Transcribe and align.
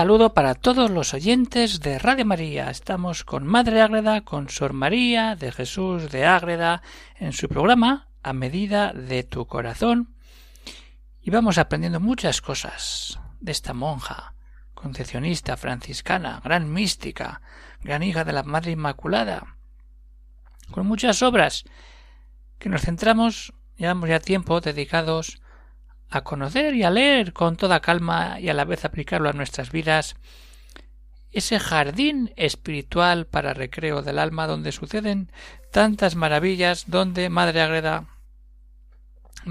Saludo 0.00 0.32
para 0.32 0.54
todos 0.54 0.90
los 0.90 1.12
oyentes 1.12 1.80
de 1.80 1.98
Radio 1.98 2.24
María. 2.24 2.70
Estamos 2.70 3.22
con 3.22 3.46
Madre 3.46 3.82
Ágreda, 3.82 4.22
con 4.22 4.48
Sor 4.48 4.72
María 4.72 5.36
de 5.36 5.52
Jesús 5.52 6.10
de 6.10 6.24
Ágreda, 6.24 6.80
en 7.16 7.34
su 7.34 7.50
programa 7.50 8.08
A 8.22 8.32
medida 8.32 8.94
de 8.94 9.24
tu 9.24 9.46
corazón. 9.46 10.14
Y 11.20 11.28
vamos 11.28 11.58
aprendiendo 11.58 12.00
muchas 12.00 12.40
cosas 12.40 13.20
de 13.40 13.52
esta 13.52 13.74
monja, 13.74 14.32
concepcionista, 14.72 15.58
franciscana, 15.58 16.40
gran 16.42 16.72
mística, 16.72 17.42
gran 17.82 18.02
hija 18.02 18.24
de 18.24 18.32
la 18.32 18.42
Madre 18.42 18.70
Inmaculada, 18.70 19.58
con 20.70 20.86
muchas 20.86 21.20
obras 21.20 21.64
que 22.58 22.70
nos 22.70 22.80
centramos, 22.80 23.52
llevamos 23.76 24.08
ya 24.08 24.18
tiempo 24.18 24.62
dedicados 24.62 25.39
a 26.10 26.22
conocer 26.22 26.74
y 26.74 26.82
a 26.82 26.90
leer 26.90 27.32
con 27.32 27.56
toda 27.56 27.80
calma 27.80 28.40
y 28.40 28.48
a 28.48 28.54
la 28.54 28.64
vez 28.64 28.84
aplicarlo 28.84 29.28
a 29.28 29.32
nuestras 29.32 29.70
vidas 29.70 30.16
ese 31.32 31.60
jardín 31.60 32.32
espiritual 32.36 33.26
para 33.26 33.54
recreo 33.54 34.02
del 34.02 34.18
alma 34.18 34.48
donde 34.48 34.72
suceden 34.72 35.30
tantas 35.70 36.16
maravillas, 36.16 36.84
donde 36.88 37.30
Madre 37.30 37.60
Agreda 37.60 38.08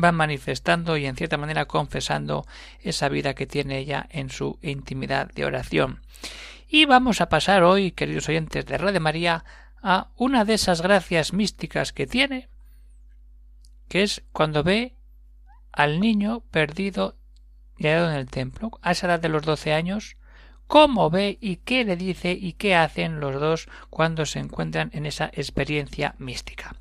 va 0.01 0.11
manifestando 0.11 0.97
y 0.97 1.05
en 1.05 1.15
cierta 1.15 1.37
manera 1.37 1.65
confesando 1.65 2.45
esa 2.81 3.09
vida 3.09 3.33
que 3.33 3.47
tiene 3.47 3.79
ella 3.79 4.07
en 4.11 4.29
su 4.29 4.59
intimidad 4.61 5.31
de 5.33 5.45
oración. 5.45 6.01
Y 6.67 6.85
vamos 6.85 7.21
a 7.21 7.29
pasar 7.29 7.63
hoy, 7.63 7.91
queridos 7.91 8.29
oyentes 8.29 8.65
de 8.65 8.77
Radio 8.77 9.01
María, 9.01 9.45
a 9.81 10.09
una 10.17 10.45
de 10.45 10.55
esas 10.55 10.81
gracias 10.81 11.33
místicas 11.33 11.93
que 11.93 12.05
tiene, 12.05 12.49
que 13.87 14.03
es 14.03 14.21
cuando 14.33 14.63
ve 14.63 14.98
al 15.71 15.99
niño 15.99 16.41
perdido 16.51 17.15
y 17.77 17.87
hallado 17.87 18.11
en 18.11 18.17
el 18.17 18.29
templo, 18.29 18.71
a 18.81 18.91
esa 18.91 19.07
edad 19.07 19.19
de 19.19 19.29
los 19.29 19.43
doce 19.43 19.73
años, 19.73 20.17
cómo 20.67 21.09
ve 21.09 21.37
y 21.41 21.57
qué 21.57 21.83
le 21.83 21.95
dice 21.95 22.31
y 22.31 22.53
qué 22.53 22.75
hacen 22.75 23.19
los 23.19 23.39
dos 23.39 23.69
cuando 23.89 24.25
se 24.25 24.39
encuentran 24.39 24.91
en 24.93 25.05
esa 25.05 25.25
experiencia 25.33 26.15
mística. 26.19 26.75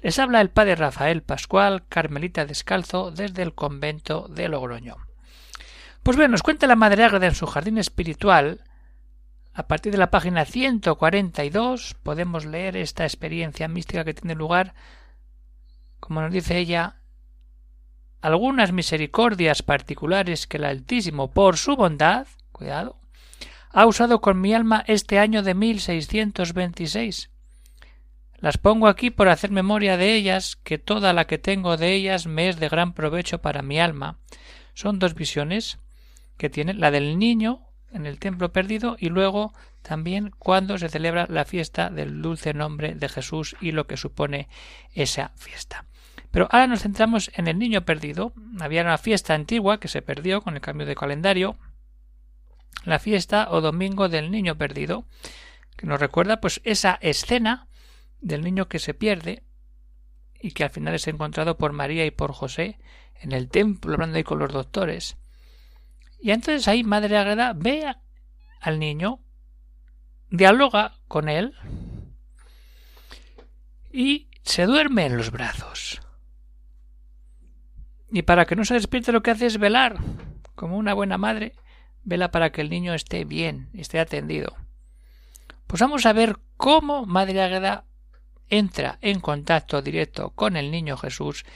Les 0.00 0.18
habla 0.18 0.40
el 0.40 0.50
padre 0.50 0.76
Rafael 0.76 1.22
Pascual, 1.22 1.84
carmelita 1.88 2.46
descalzo, 2.46 3.10
desde 3.10 3.42
el 3.42 3.54
convento 3.54 4.28
de 4.28 4.48
Logroño. 4.48 4.96
Pues 6.02 6.16
bien, 6.16 6.30
nos 6.30 6.42
cuenta 6.42 6.66
la 6.66 6.76
Madre 6.76 7.04
Ágreda 7.04 7.26
en 7.26 7.34
su 7.34 7.46
jardín 7.46 7.78
espiritual, 7.78 8.62
a 9.54 9.66
partir 9.66 9.92
de 9.92 9.98
la 9.98 10.10
página 10.10 10.46
142 10.46 11.96
podemos 12.02 12.46
leer 12.46 12.76
esta 12.76 13.04
experiencia 13.04 13.68
mística 13.68 14.04
que 14.04 14.14
tiene 14.14 14.34
lugar, 14.34 14.74
como 16.00 16.22
nos 16.22 16.32
dice 16.32 16.56
ella, 16.56 17.01
algunas 18.22 18.72
misericordias 18.72 19.62
particulares 19.62 20.46
que 20.46 20.56
el 20.56 20.64
Altísimo, 20.64 21.32
por 21.32 21.58
su 21.58 21.76
bondad, 21.76 22.26
cuidado, 22.52 22.96
ha 23.70 23.84
usado 23.86 24.20
con 24.20 24.40
mi 24.40 24.54
alma 24.54 24.84
este 24.86 25.18
año 25.18 25.42
de 25.42 25.54
1626. 25.54 27.30
Las 28.36 28.58
pongo 28.58 28.86
aquí 28.86 29.10
por 29.10 29.28
hacer 29.28 29.50
memoria 29.50 29.96
de 29.96 30.14
ellas, 30.14 30.56
que 30.56 30.78
toda 30.78 31.12
la 31.12 31.26
que 31.26 31.38
tengo 31.38 31.76
de 31.76 31.92
ellas 31.92 32.26
me 32.26 32.48
es 32.48 32.58
de 32.58 32.68
gran 32.68 32.92
provecho 32.92 33.40
para 33.40 33.62
mi 33.62 33.80
alma. 33.80 34.18
Son 34.74 34.98
dos 34.98 35.14
visiones 35.14 35.78
que 36.36 36.48
tiene 36.48 36.74
la 36.74 36.90
del 36.90 37.18
niño 37.18 37.60
en 37.92 38.06
el 38.06 38.18
templo 38.18 38.52
perdido 38.52 38.96
y 38.98 39.08
luego 39.08 39.52
también 39.82 40.32
cuando 40.38 40.78
se 40.78 40.88
celebra 40.88 41.26
la 41.28 41.44
fiesta 41.44 41.90
del 41.90 42.22
dulce 42.22 42.54
nombre 42.54 42.94
de 42.94 43.08
Jesús 43.08 43.56
y 43.60 43.72
lo 43.72 43.86
que 43.86 43.96
supone 43.96 44.48
esa 44.94 45.32
fiesta. 45.36 45.86
Pero 46.32 46.48
ahora 46.50 46.66
nos 46.66 46.82
centramos 46.82 47.30
en 47.34 47.46
el 47.46 47.58
niño 47.58 47.84
perdido. 47.84 48.32
Había 48.58 48.82
una 48.82 48.98
fiesta 48.98 49.34
antigua 49.34 49.78
que 49.78 49.88
se 49.88 50.02
perdió 50.02 50.40
con 50.40 50.54
el 50.54 50.60
cambio 50.60 50.86
de 50.86 50.96
calendario. 50.96 51.58
La 52.84 52.98
fiesta 52.98 53.48
o 53.50 53.60
domingo 53.60 54.08
del 54.08 54.30
niño 54.30 54.56
perdido, 54.56 55.06
que 55.76 55.86
nos 55.86 56.00
recuerda 56.00 56.40
pues 56.40 56.60
esa 56.64 56.98
escena 57.00 57.68
del 58.20 58.42
niño 58.42 58.66
que 58.66 58.80
se 58.80 58.94
pierde 58.94 59.44
y 60.40 60.52
que 60.52 60.64
al 60.64 60.70
final 60.70 60.94
es 60.94 61.06
encontrado 61.06 61.56
por 61.58 61.72
María 61.72 62.04
y 62.04 62.10
por 62.10 62.32
José 62.32 62.78
en 63.20 63.32
el 63.32 63.48
templo 63.48 63.92
hablando 63.92 64.16
ahí 64.16 64.24
con 64.24 64.40
los 64.40 64.52
doctores. 64.52 65.16
Y 66.20 66.30
entonces 66.32 66.66
ahí 66.66 66.82
Madre 66.82 67.16
Agreda 67.18 67.52
ve 67.54 67.94
al 68.60 68.78
niño, 68.78 69.20
dialoga 70.30 70.94
con 71.08 71.28
él 71.28 71.54
y 73.92 74.28
se 74.42 74.66
duerme 74.66 75.06
en 75.06 75.16
los 75.16 75.30
brazos. 75.30 76.01
Y 78.12 78.22
para 78.22 78.44
que 78.44 78.56
no 78.56 78.64
se 78.64 78.74
despierte 78.74 79.10
lo 79.10 79.22
que 79.22 79.30
hace 79.30 79.46
es 79.46 79.58
velar. 79.58 79.96
Como 80.54 80.76
una 80.76 80.92
buena 80.92 81.16
madre, 81.16 81.54
vela 82.04 82.30
para 82.30 82.52
que 82.52 82.60
el 82.60 82.68
niño 82.68 82.92
esté 82.92 83.24
bien, 83.24 83.70
esté 83.72 83.98
atendido. 83.98 84.54
Pues 85.66 85.80
vamos 85.80 86.04
a 86.04 86.12
ver 86.12 86.36
cómo 86.58 87.06
Madre 87.06 87.40
Águeda 87.40 87.84
entra 88.50 88.98
en 89.00 89.20
contacto 89.20 89.80
directo 89.80 90.30
con 90.30 90.58
el 90.58 90.70
niño 90.70 90.98
Jesús 90.98 91.46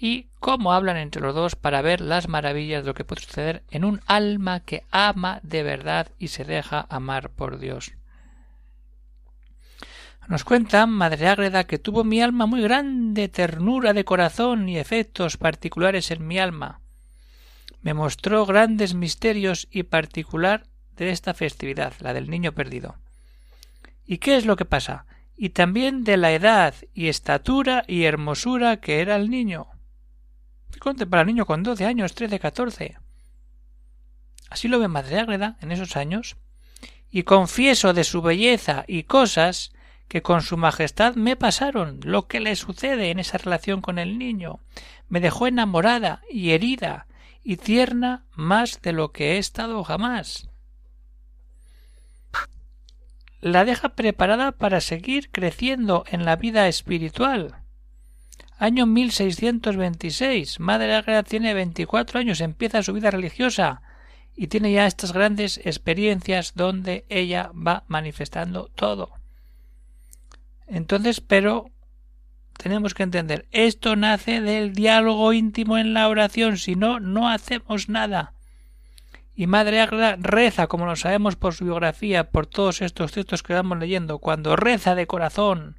y 0.00 0.28
cómo 0.40 0.72
hablan 0.72 0.96
entre 0.96 1.20
los 1.20 1.34
dos 1.34 1.56
para 1.56 1.82
ver 1.82 2.00
las 2.00 2.26
maravillas 2.26 2.84
de 2.84 2.88
lo 2.88 2.94
que 2.94 3.04
puede 3.04 3.20
suceder 3.20 3.64
en 3.70 3.84
un 3.84 4.00
alma 4.06 4.60
que 4.60 4.84
ama 4.90 5.40
de 5.42 5.62
verdad 5.62 6.08
y 6.18 6.28
se 6.28 6.44
deja 6.44 6.86
amar 6.88 7.28
por 7.28 7.58
Dios. 7.58 7.97
Nos 10.28 10.44
cuenta 10.44 10.86
Madre 10.86 11.26
Ágreda 11.26 11.64
que 11.64 11.78
tuvo 11.78 12.04
mi 12.04 12.20
alma 12.20 12.44
muy 12.44 12.60
grande 12.60 13.28
ternura 13.28 13.94
de 13.94 14.04
corazón 14.04 14.68
y 14.68 14.76
efectos 14.76 15.38
particulares 15.38 16.10
en 16.10 16.26
mi 16.26 16.38
alma. 16.38 16.82
Me 17.80 17.94
mostró 17.94 18.44
grandes 18.44 18.92
misterios 18.92 19.68
y 19.70 19.84
particular 19.84 20.66
de 20.96 21.12
esta 21.12 21.32
festividad, 21.32 21.94
la 22.00 22.12
del 22.12 22.28
niño 22.28 22.52
perdido. 22.52 22.96
¿Y 24.04 24.18
qué 24.18 24.36
es 24.36 24.44
lo 24.44 24.56
que 24.56 24.66
pasa? 24.66 25.06
Y 25.34 25.50
también 25.50 26.04
de 26.04 26.18
la 26.18 26.32
edad 26.32 26.74
y 26.92 27.08
estatura 27.08 27.84
y 27.88 28.04
hermosura 28.04 28.80
que 28.82 29.00
era 29.00 29.16
el 29.16 29.30
niño. 29.30 29.68
Conte 30.78 31.06
para 31.06 31.22
el 31.22 31.28
niño 31.28 31.46
con 31.46 31.62
doce 31.62 31.86
años, 31.86 32.14
trece, 32.14 32.38
catorce. 32.38 32.98
Así 34.50 34.68
lo 34.68 34.78
ve 34.78 34.88
Madre 34.88 35.20
Ágreda 35.20 35.56
en 35.62 35.72
esos 35.72 35.96
años. 35.96 36.36
Y 37.10 37.22
confieso 37.22 37.94
de 37.94 38.04
su 38.04 38.20
belleza 38.20 38.84
y 38.86 39.04
cosas 39.04 39.72
que 40.08 40.22
con 40.22 40.42
su 40.42 40.56
majestad 40.56 41.14
me 41.14 41.36
pasaron 41.36 42.00
lo 42.02 42.26
que 42.26 42.40
le 42.40 42.56
sucede 42.56 43.10
en 43.10 43.18
esa 43.18 43.38
relación 43.38 43.80
con 43.80 43.98
el 43.98 44.18
niño. 44.18 44.60
Me 45.08 45.20
dejó 45.20 45.46
enamorada 45.46 46.22
y 46.30 46.50
herida 46.50 47.06
y 47.44 47.56
tierna 47.56 48.24
más 48.34 48.80
de 48.82 48.92
lo 48.92 49.12
que 49.12 49.32
he 49.32 49.38
estado 49.38 49.84
jamás. 49.84 50.48
La 53.40 53.64
deja 53.64 53.90
preparada 53.90 54.52
para 54.52 54.80
seguir 54.80 55.30
creciendo 55.30 56.04
en 56.08 56.24
la 56.24 56.36
vida 56.36 56.66
espiritual. 56.66 57.62
Año 58.58 58.86
1626. 58.86 60.58
Madre 60.58 60.96
Ágreda 60.96 61.22
tiene 61.22 61.54
24 61.54 62.18
años, 62.18 62.40
empieza 62.40 62.82
su 62.82 62.92
vida 62.92 63.12
religiosa 63.12 63.82
y 64.34 64.48
tiene 64.48 64.72
ya 64.72 64.86
estas 64.86 65.12
grandes 65.12 65.58
experiencias 65.58 66.54
donde 66.56 67.04
ella 67.08 67.52
va 67.54 67.84
manifestando 67.86 68.68
todo. 68.74 69.17
Entonces, 70.68 71.20
pero 71.20 71.70
tenemos 72.58 72.92
que 72.92 73.04
entender, 73.04 73.46
esto 73.52 73.96
nace 73.96 74.40
del 74.40 74.72
diálogo 74.72 75.32
íntimo 75.32 75.78
en 75.78 75.94
la 75.94 76.08
oración, 76.08 76.58
si 76.58 76.74
no, 76.74 77.00
no 77.00 77.28
hacemos 77.28 77.88
nada. 77.88 78.34
Y 79.34 79.46
Madre 79.46 79.80
Agra 79.80 80.16
reza, 80.18 80.66
como 80.66 80.84
lo 80.84 80.96
sabemos 80.96 81.36
por 81.36 81.54
su 81.54 81.64
biografía, 81.64 82.30
por 82.30 82.46
todos 82.46 82.82
estos 82.82 83.12
textos 83.12 83.42
que 83.42 83.54
vamos 83.54 83.78
leyendo, 83.78 84.18
cuando 84.18 84.56
reza 84.56 84.94
de 84.96 85.06
corazón, 85.06 85.76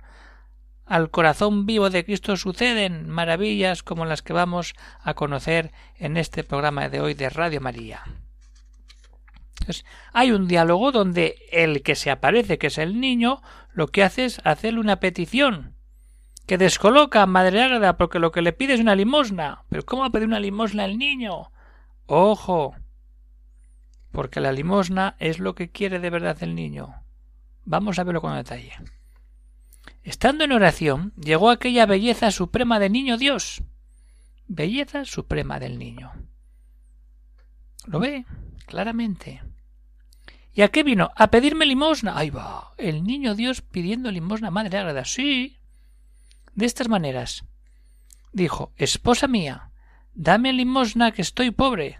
al 0.86 1.12
corazón 1.12 1.66
vivo 1.66 1.90
de 1.90 2.06
Cristo 2.06 2.38
suceden 2.38 3.10
maravillas 3.10 3.84
como 3.84 4.06
las 4.06 4.22
que 4.22 4.34
vamos 4.34 4.74
a 5.04 5.14
conocer 5.14 5.72
en 5.98 6.18
este 6.18 6.44
programa 6.44 6.90
de 6.90 7.02
hoy 7.02 7.14
de 7.14 7.30
Radio 7.30 7.62
María 7.62 8.02
hay 10.14 10.32
un 10.32 10.48
diálogo 10.48 10.92
donde 10.92 11.36
el 11.52 11.82
que 11.84 11.96
se 11.96 12.12
aparece, 12.12 12.58
que 12.58 12.68
es 12.68 12.78
el 12.78 13.00
niño, 13.00 13.42
lo 13.74 13.88
que 13.88 14.04
hace 14.04 14.26
es 14.26 14.42
hacerle 14.44 14.80
una 14.80 15.00
petición 15.00 15.76
que 16.50 16.58
descoloca 16.58 17.22
a 17.22 17.28
Madre 17.28 17.62
Ágreda 17.62 17.96
porque 17.96 18.18
lo 18.18 18.32
que 18.32 18.42
le 18.42 18.54
pide 18.54 18.74
es 18.74 18.80
una 18.80 18.96
limosna. 18.96 19.66
Pero 19.70 19.86
¿cómo 19.86 20.02
va 20.02 20.08
a 20.08 20.12
pedir 20.12 20.28
una 20.28 20.40
limosna 20.40 20.84
al 20.84 20.98
niño? 20.98 21.52
Ojo. 22.08 22.76
porque 24.12 24.40
la 24.40 24.52
limosna 24.52 25.16
es 25.20 25.38
lo 25.38 25.54
que 25.54 25.70
quiere 25.70 26.00
de 26.00 26.10
verdad 26.10 26.42
el 26.42 26.56
niño. 26.56 27.04
Vamos 27.66 28.00
a 28.00 28.04
verlo 28.04 28.22
con 28.22 28.36
detalle. 28.36 28.74
Estando 30.04 30.44
en 30.44 30.52
oración, 30.52 31.14
llegó 31.16 31.52
aquella 31.52 31.86
belleza 31.86 32.32
suprema 32.32 32.80
del 32.80 32.94
niño 32.94 33.18
Dios. 33.18 33.62
Belleza 34.48 35.06
suprema 35.06 35.60
del 35.60 35.78
niño. 35.78 36.12
¿Lo 37.86 38.00
ve? 38.00 38.26
Claramente. 38.66 39.44
¿Y 40.60 40.62
a 40.62 40.68
qué 40.68 40.84
vino? 40.84 41.10
A 41.16 41.32
pedirme 41.32 41.66
limosna. 41.66 42.18
Ahí 42.18 42.32
va. 42.32 42.74
El 42.78 43.06
niño 43.06 43.34
Dios 43.34 43.62
pidiendo 43.62 44.12
limosna, 44.12 44.52
madre 44.52 44.78
agrada. 44.78 45.06
Sí. 45.06 45.58
De 46.54 46.66
estas 46.66 46.90
maneras. 46.90 47.46
Dijo, 48.34 48.74
Esposa 48.76 49.30
mía, 49.30 49.72
dame 50.14 50.52
limosna 50.52 51.14
que 51.14 51.22
estoy 51.22 51.52
pobre. 51.52 52.00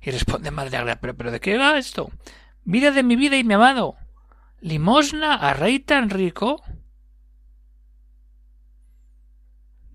Y 0.00 0.12
responde 0.12 0.52
Madre 0.52 0.76
Agreda, 0.76 1.00
¿pero, 1.00 1.16
pero 1.16 1.32
de 1.32 1.40
qué 1.40 1.58
va 1.58 1.78
esto? 1.78 2.12
Vida 2.62 2.92
de 2.92 3.02
mi 3.02 3.16
vida 3.16 3.36
y 3.36 3.42
mi 3.42 3.54
amado. 3.54 3.96
¿Limosna 4.60 5.34
a 5.34 5.52
rey 5.52 5.80
tan 5.80 6.10
rico? 6.10 6.62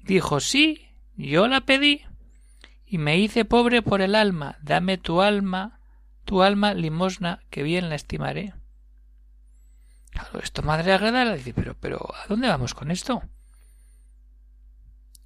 Dijo, 0.03 0.41
sí, 0.41 0.89
yo 1.15 1.47
la 1.47 1.61
pedí, 1.61 2.01
y 2.85 2.97
me 2.97 3.17
hice 3.19 3.45
pobre 3.45 3.81
por 3.81 4.01
el 4.01 4.15
alma. 4.15 4.57
Dame 4.61 4.97
tu 4.97 5.21
alma, 5.21 5.79
tu 6.25 6.41
alma 6.41 6.73
limosna, 6.73 7.41
que 7.49 7.63
bien 7.63 7.89
la 7.89 7.95
estimaré. 7.95 8.53
Claro, 10.11 10.39
esto 10.39 10.61
Madre 10.61 10.93
Agreda 10.93 11.25
le 11.25 11.37
dice, 11.37 11.53
pero, 11.53 11.75
pero, 11.79 12.13
¿a 12.15 12.27
dónde 12.27 12.47
vamos 12.47 12.73
con 12.73 12.91
esto? 12.91 13.23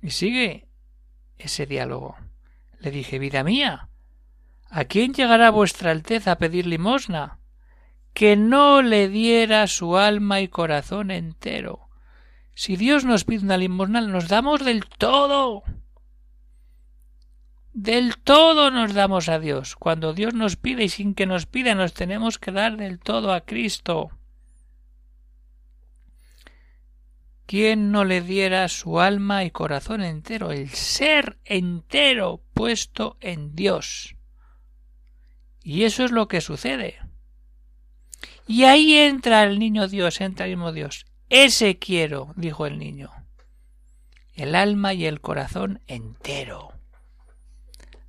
Y 0.01 0.11
sigue 0.11 0.67
ese 1.37 1.65
diálogo. 1.65 2.15
Le 2.79 2.91
dije, 2.91 3.19
vida 3.19 3.43
mía, 3.43 3.89
¿A 4.69 4.83
quién 4.85 5.13
llegará 5.13 5.49
vuestra 5.49 5.91
Alteza 5.91 6.33
a 6.33 6.37
pedir 6.37 6.67
limosna? 6.67 7.39
Que 8.13 8.35
no 8.35 8.81
le 8.81 9.07
diera 9.07 9.67
su 9.67 9.97
alma 9.97 10.41
y 10.41 10.47
corazón 10.49 11.11
entero. 11.11 11.89
Si 12.53 12.75
Dios 12.75 13.05
nos 13.05 13.23
pide 13.23 13.45
una 13.45 13.57
limosna, 13.57 14.01
nos 14.01 14.27
damos 14.27 14.65
del 14.65 14.85
todo. 14.85 15.63
Del 17.79 18.17
todo 18.17 18.71
nos 18.71 18.95
damos 18.95 19.29
a 19.29 19.37
Dios. 19.37 19.75
Cuando 19.75 20.15
Dios 20.15 20.33
nos 20.33 20.55
pide 20.55 20.85
y 20.85 20.89
sin 20.89 21.13
que 21.13 21.27
nos 21.27 21.45
pida, 21.45 21.75
nos 21.75 21.93
tenemos 21.93 22.39
que 22.39 22.51
dar 22.51 22.75
del 22.75 22.97
todo 22.97 23.31
a 23.31 23.41
Cristo. 23.41 24.09
¿Quién 27.45 27.91
no 27.91 28.03
le 28.03 28.21
diera 28.21 28.67
su 28.67 28.99
alma 28.99 29.43
y 29.43 29.51
corazón 29.51 30.01
entero, 30.01 30.51
el 30.51 30.69
ser 30.69 31.37
entero 31.45 32.41
puesto 32.55 33.15
en 33.21 33.53
Dios? 33.53 34.15
Y 35.61 35.83
eso 35.83 36.03
es 36.03 36.09
lo 36.09 36.27
que 36.27 36.41
sucede. 36.41 36.97
Y 38.47 38.63
ahí 38.63 38.95
entra 38.95 39.43
el 39.43 39.59
niño 39.59 39.87
Dios, 39.87 40.19
entra 40.19 40.47
el 40.47 40.53
mismo 40.53 40.71
Dios. 40.71 41.05
Ese 41.29 41.77
quiero, 41.77 42.33
dijo 42.37 42.65
el 42.65 42.79
niño. 42.79 43.11
El 44.33 44.55
alma 44.55 44.95
y 44.95 45.05
el 45.05 45.21
corazón 45.21 45.83
entero. 45.85 46.76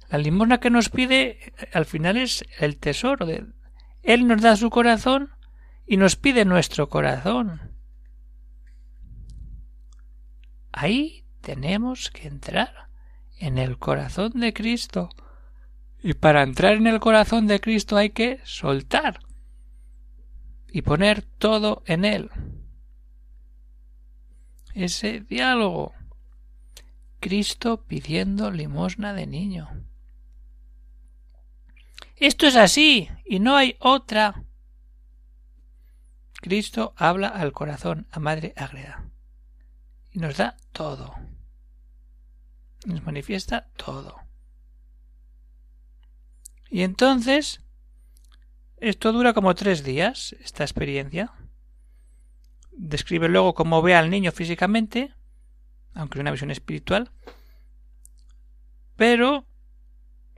La 0.09 0.19
limosna 0.19 0.59
que 0.59 0.71
nos 0.71 0.89
pide 0.89 1.53
al 1.73 1.85
final 1.85 2.17
es 2.17 2.45
el 2.59 2.79
tesoro. 2.79 3.27
De... 3.27 3.47
Él 4.03 4.27
nos 4.27 4.41
da 4.41 4.57
su 4.57 4.71
corazón 4.71 5.31
y 5.87 5.97
nos 5.97 6.17
pide 6.17 6.45
nuestro 6.45 6.89
corazón. 6.89 7.77
Ahí 10.73 11.25
tenemos 11.41 12.11
que 12.11 12.29
entrar 12.29 12.89
en 13.39 13.59
el 13.59 13.79
corazón 13.79 14.33
de 14.35 14.53
Cristo 14.53 15.11
y 16.03 16.15
para 16.15 16.43
entrar 16.43 16.75
en 16.75 16.87
el 16.87 17.01
corazón 17.01 17.47
de 17.47 17.61
Cristo 17.61 17.97
hay 17.97 18.11
que 18.11 18.41
soltar 18.45 19.21
y 20.71 20.83
poner 20.83 21.23
todo 21.23 21.83
en 21.87 22.05
Él. 22.05 22.31
Ese 24.75 25.21
diálogo. 25.21 25.93
Cristo 27.21 27.85
pidiendo 27.85 28.51
limosna 28.53 29.13
de 29.13 29.27
niño. 29.27 29.88
Esto 32.21 32.49
es 32.49 32.57
así 32.57 33.09
y 33.25 33.39
no 33.39 33.57
hay 33.57 33.77
otra. 33.79 34.45
Cristo 36.41 36.93
habla 36.97 37.29
al 37.29 37.53
corazón, 37.53 38.07
a 38.11 38.19
Madre 38.19 38.55
Ágreda, 38.57 39.09
y 40.13 40.19
nos 40.19 40.37
da 40.37 40.57
todo. 40.73 41.15
Nos 42.87 43.05
manifiesta 43.05 43.69
todo. 43.77 44.17
Y 46.71 46.83
entonces, 46.83 47.63
esto 48.77 49.13
dura 49.13 49.33
como 49.33 49.55
tres 49.55 49.83
días, 49.83 50.35
esta 50.41 50.65
experiencia. 50.65 51.33
Describe 52.73 53.29
luego 53.29 53.55
cómo 53.55 53.83
ve 53.83 53.95
al 53.95 54.11
niño 54.11 54.31
físicamente, 54.33 55.15
aunque 55.95 56.19
es 56.19 56.21
una 56.21 56.31
visión 56.31 56.51
espiritual. 56.51 57.11
Pero 58.97 59.48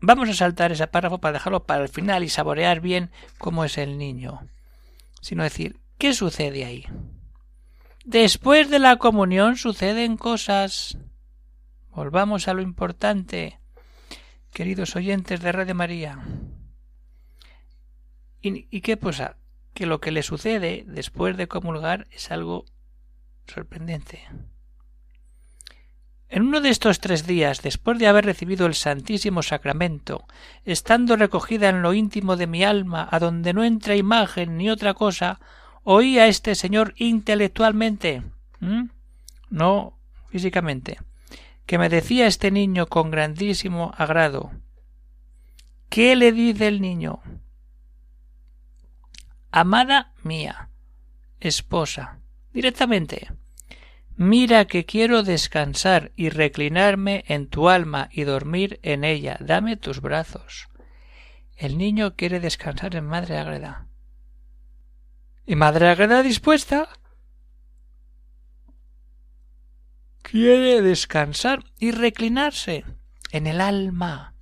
vamos 0.01 0.29
a 0.29 0.35
saltar 0.35 0.73
ese 0.73 0.87
párrafo 0.87 1.19
para 1.19 1.35
dejarlo 1.35 1.65
para 1.65 1.83
el 1.83 1.89
final 1.89 2.25
y 2.25 2.29
saborear 2.29 2.81
bien 2.81 3.11
cómo 3.39 3.65
es 3.65 3.79
el 3.79 3.99
niño. 3.99 4.41
Sino 5.21 5.43
decir, 5.43 5.79
¿qué 5.99 6.15
sucede 6.15 6.65
ahí? 6.65 6.87
Después 8.05 8.71
de 8.71 8.79
la 8.79 8.97
comunión 8.97 9.57
suceden 9.57 10.17
cosas. 10.17 10.97
Volvamos 11.91 12.49
a 12.49 12.55
lo 12.55 12.63
importante 12.63 13.61
queridos 14.53 14.97
oyentes 14.97 15.41
de 15.41 15.53
Radio 15.53 15.75
María. 15.75 16.19
¿Y, 18.43 18.81
qué 18.81 18.97
pasa? 18.97 19.37
Que 19.75 19.87
lo 19.87 20.01
que 20.01 20.11
le 20.11 20.23
sucede 20.23 20.85
después 20.87 21.37
de 21.37 21.47
comulgar 21.47 22.07
es 22.11 22.31
algo 22.31 22.65
sorprendente. 23.47 24.23
En 26.33 26.43
uno 26.43 26.61
de 26.61 26.69
estos 26.69 27.01
tres 27.01 27.27
días, 27.27 27.61
después 27.61 27.99
de 27.99 28.07
haber 28.07 28.25
recibido 28.25 28.67
el 28.67 28.75
Santísimo 28.75 29.43
Sacramento, 29.43 30.29
estando 30.65 31.17
recogida 31.17 31.69
en 31.69 31.83
lo 31.83 31.93
íntimo 31.93 32.37
de 32.37 32.47
mi 32.47 32.63
alma, 32.63 33.09
a 33.11 33.19
donde 33.19 33.53
no 33.53 33.65
entra 33.65 33.97
imagen 33.97 34.57
ni 34.57 34.71
otra 34.71 34.95
cosa, 34.95 35.41
oí 35.83 36.21
a 36.21 36.29
este 36.29 36.55
señor 36.55 36.95
intelectualmente, 36.97 38.23
no 39.49 39.99
físicamente, 40.29 41.01
que 41.67 41.79
me 41.79 41.89
decía 41.89 42.29
este 42.29 42.53
niño 42.53 42.87
con 42.87 43.11
grandísimo 43.11 43.93
agrado. 43.99 44.53
¿Qué 45.89 46.15
le 46.15 46.31
dice 46.31 46.69
el 46.69 46.81
niño? 46.81 47.21
Amada 49.51 50.13
mía, 50.23 50.71
esposa, 51.41 52.21
directamente. 52.53 53.33
Mira 54.23 54.67
que 54.67 54.85
quiero 54.85 55.23
descansar 55.23 56.13
y 56.15 56.29
reclinarme 56.29 57.25
en 57.27 57.49
tu 57.49 57.71
alma 57.71 58.11
y 58.13 58.25
dormir 58.25 58.79
en 58.83 59.03
ella. 59.03 59.39
Dame 59.41 59.79
tus 59.79 60.03
brazos. 60.03 60.69
El 61.57 61.79
niño 61.79 62.17
quiere 62.17 62.39
descansar 62.39 62.97
en 62.97 63.07
Madre 63.07 63.39
Agreda. 63.39 63.87
¿Y 65.47 65.57
Madre 65.57 65.89
Agreda 65.89 66.23
dispuesta? 66.23 66.91
quiere 70.21 70.83
descansar 70.83 71.65
y 71.79 71.93
reclinarse 71.93 72.85
en 73.31 73.47
el 73.47 73.63
alma, 73.63 74.35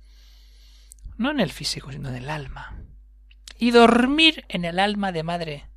no 1.15 1.31
en 1.31 1.39
el 1.39 1.51
físico, 1.51 1.93
sino 1.93 2.09
en 2.09 2.15
el 2.15 2.29
alma, 2.29 2.83
y 3.57 3.71
dormir 3.71 4.43
en 4.49 4.65
el 4.65 4.77
alma 4.77 5.13
de 5.13 5.23
Madre 5.23 5.69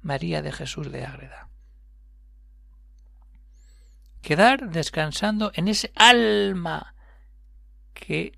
María 0.00 0.42
de 0.42 0.52
Jesús 0.52 0.92
de 0.92 1.04
Ágreda. 1.04 1.45
Quedar 4.26 4.70
descansando 4.70 5.52
en 5.54 5.68
ese 5.68 5.92
alma 5.94 6.96
que 7.94 8.36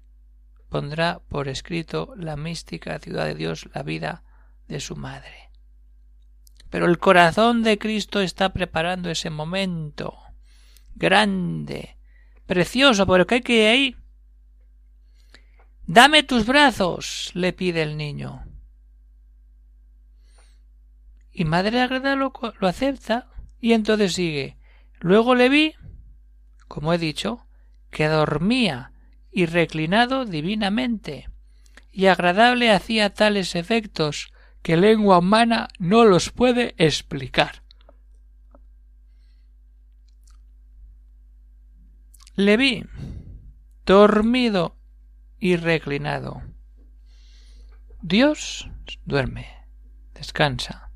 pondrá 0.68 1.20
por 1.30 1.48
escrito 1.48 2.12
la 2.14 2.36
mística 2.36 2.98
ciudad 2.98 3.24
de 3.24 3.34
Dios 3.34 3.70
la 3.72 3.82
vida 3.82 4.22
de 4.66 4.80
su 4.80 4.96
madre. 4.96 5.48
Pero 6.68 6.84
el 6.84 6.98
corazón 6.98 7.62
de 7.62 7.78
Cristo 7.78 8.20
está 8.20 8.52
preparando 8.52 9.08
ese 9.08 9.30
momento 9.30 10.18
grande, 10.94 11.96
precioso, 12.44 13.06
porque 13.06 13.36
hay 13.36 13.40
que 13.40 13.54
ir 13.54 13.66
ahí. 13.66 13.96
Dame 15.86 16.22
tus 16.22 16.44
brazos, 16.44 17.30
le 17.32 17.54
pide 17.54 17.80
el 17.80 17.96
niño. 17.96 18.44
Y 21.32 21.46
Madre 21.46 21.80
Agreda 21.80 22.14
lo, 22.14 22.30
lo 22.60 22.68
acepta 22.68 23.30
y 23.58 23.72
entonces 23.72 24.12
sigue. 24.12 24.57
Luego 25.00 25.34
le 25.34 25.48
vi, 25.48 25.74
como 26.66 26.92
he 26.92 26.98
dicho, 26.98 27.46
que 27.90 28.08
dormía 28.08 28.92
y 29.30 29.46
reclinado 29.46 30.24
divinamente, 30.24 31.28
y 31.92 32.06
agradable 32.06 32.70
hacía 32.70 33.14
tales 33.14 33.54
efectos 33.54 34.32
que 34.62 34.76
lengua 34.76 35.18
humana 35.18 35.68
no 35.78 36.04
los 36.04 36.30
puede 36.30 36.74
explicar. 36.78 37.62
Le 42.34 42.56
vi 42.56 42.84
dormido 43.84 44.76
y 45.38 45.56
reclinado. 45.56 46.42
Dios 48.02 48.70
duerme, 49.04 49.48
descansa. 50.14 50.90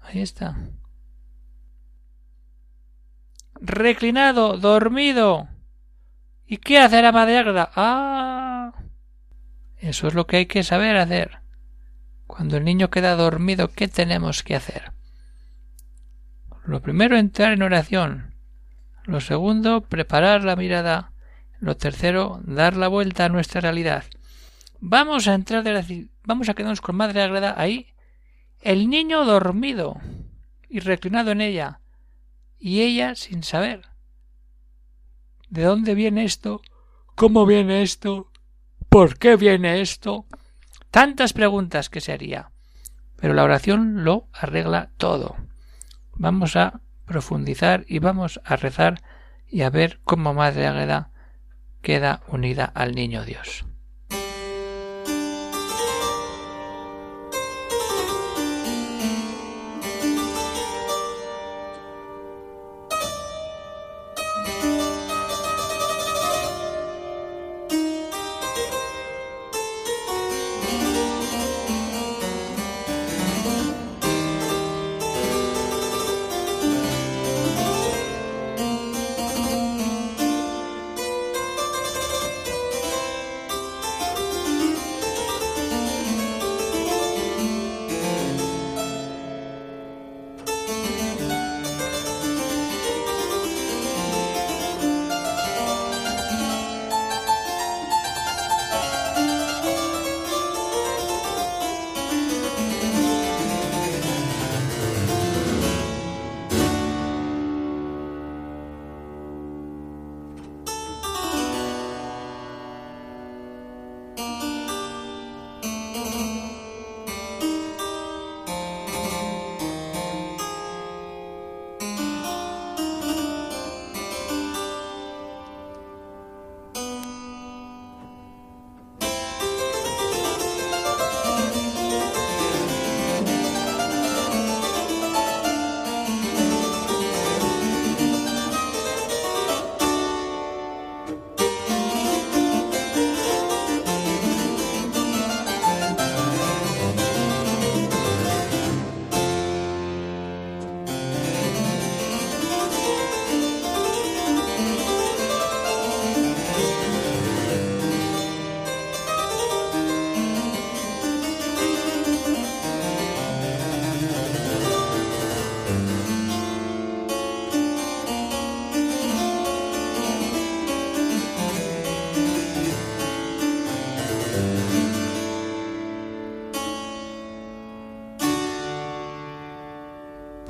Ahí 0.00 0.20
está. 0.20 0.56
Reclinado, 3.66 4.58
dormido. 4.58 5.48
¿Y 6.46 6.58
qué 6.58 6.78
hace 6.78 7.00
la 7.00 7.12
Madre 7.12 7.38
Ágreda? 7.38 7.70
Ah. 7.74 8.74
Eso 9.78 10.06
es 10.06 10.12
lo 10.12 10.26
que 10.26 10.36
hay 10.36 10.46
que 10.46 10.62
saber 10.62 10.98
hacer. 10.98 11.38
Cuando 12.26 12.58
el 12.58 12.64
niño 12.64 12.90
queda 12.90 13.16
dormido, 13.16 13.68
¿qué 13.68 13.88
tenemos 13.88 14.42
que 14.42 14.54
hacer? 14.54 14.92
Lo 16.66 16.82
primero, 16.82 17.16
entrar 17.16 17.54
en 17.54 17.62
oración. 17.62 18.34
Lo 19.04 19.22
segundo, 19.22 19.80
preparar 19.80 20.44
la 20.44 20.56
mirada. 20.56 21.12
Lo 21.58 21.74
tercero, 21.74 22.42
dar 22.44 22.76
la 22.76 22.88
vuelta 22.88 23.24
a 23.24 23.30
nuestra 23.30 23.62
realidad. 23.62 24.04
Vamos 24.78 25.26
a 25.26 25.32
entrar 25.32 25.62
de 25.62 25.72
la, 25.72 25.86
vamos 26.24 26.50
a 26.50 26.54
quedarnos 26.54 26.82
con 26.82 26.96
Madre 26.96 27.22
Agreda 27.22 27.54
ahí. 27.56 27.86
El 28.60 28.90
niño 28.90 29.24
dormido 29.24 29.98
y 30.68 30.80
reclinado 30.80 31.30
en 31.30 31.40
ella. 31.40 31.80
Y 32.58 32.82
ella 32.82 33.14
sin 33.14 33.42
saber. 33.42 33.82
¿De 35.48 35.62
dónde 35.62 35.94
viene 35.94 36.24
esto? 36.24 36.62
¿Cómo 37.14 37.46
viene 37.46 37.82
esto? 37.82 38.30
¿Por 38.88 39.18
qué 39.18 39.36
viene 39.36 39.80
esto? 39.80 40.26
Tantas 40.90 41.32
preguntas 41.32 41.90
que 41.90 42.00
se 42.00 42.12
haría. 42.12 42.50
Pero 43.16 43.34
la 43.34 43.44
oración 43.44 44.04
lo 44.04 44.28
arregla 44.32 44.90
todo. 44.96 45.36
Vamos 46.14 46.56
a 46.56 46.80
profundizar 47.06 47.84
y 47.88 47.98
vamos 47.98 48.40
a 48.44 48.56
rezar 48.56 49.02
y 49.48 49.62
a 49.62 49.70
ver 49.70 50.00
cómo 50.04 50.34
Madre 50.34 50.66
Águeda 50.66 51.10
queda 51.82 52.22
unida 52.28 52.64
al 52.64 52.94
Niño 52.94 53.24
Dios. 53.24 53.64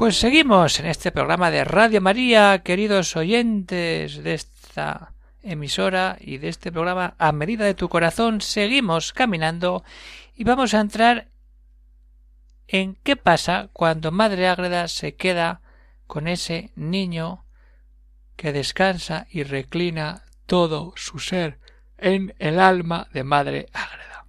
Pues 0.04 0.18
seguimos 0.18 0.80
en 0.80 0.84
este 0.84 1.12
programa 1.12 1.50
de 1.50 1.64
Radio 1.64 2.02
María, 2.02 2.62
queridos 2.62 3.16
oyentes 3.16 4.22
de 4.22 4.34
esta 4.34 5.14
emisora 5.42 6.18
y 6.20 6.36
de 6.36 6.50
este 6.50 6.70
programa 6.70 7.14
a 7.16 7.32
medida 7.32 7.64
de 7.64 7.72
tu 7.72 7.88
corazón, 7.88 8.42
seguimos 8.42 9.14
caminando 9.14 9.82
y 10.36 10.44
vamos 10.44 10.74
a 10.74 10.80
entrar 10.80 11.28
en 12.68 12.96
qué 12.96 13.16
pasa 13.16 13.70
cuando 13.72 14.12
Madre 14.12 14.46
Ágreda 14.46 14.88
se 14.88 15.16
queda 15.16 15.62
con 16.06 16.28
ese 16.28 16.70
niño 16.76 17.46
que 18.36 18.52
descansa 18.52 19.26
y 19.30 19.42
reclina 19.42 20.24
todo 20.44 20.92
su 20.96 21.18
ser 21.18 21.58
en 21.96 22.34
el 22.38 22.60
alma 22.60 23.08
de 23.14 23.24
Madre 23.24 23.68
Ágreda. 23.72 24.26